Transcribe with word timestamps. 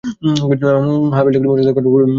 হাবীল 1.15 1.35
একটি 1.35 1.47
মোটা-তাজা 1.47 1.71
বকরী 1.71 1.85
কুরবানী 1.85 1.95
করেন। 1.95 2.09